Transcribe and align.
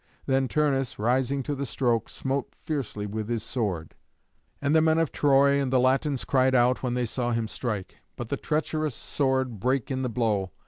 Then 0.25 0.47
Turnus, 0.47 0.97
rising 0.97 1.43
to 1.43 1.53
the 1.53 1.63
stroke, 1.63 2.09
smote 2.09 2.55
fiercely 2.63 3.05
with 3.05 3.29
his 3.29 3.43
sword. 3.43 3.93
And 4.59 4.75
the 4.75 4.81
men 4.81 4.97
of 4.97 5.11
Troy 5.11 5.61
and 5.61 5.71
the 5.71 5.79
Latins 5.79 6.25
cried 6.25 6.55
out 6.55 6.81
when 6.81 6.95
they 6.95 7.05
saw 7.05 7.33
him 7.33 7.47
strike. 7.47 7.97
But 8.15 8.29
the 8.29 8.35
treacherous 8.37 8.95
sword 8.95 9.59
brake 9.59 9.91
in 9.91 10.01
the 10.01 10.09
blow. 10.09 10.49